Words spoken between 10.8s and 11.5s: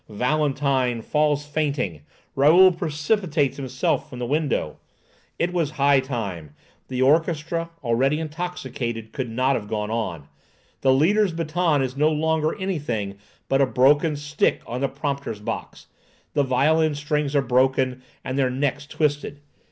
The leader's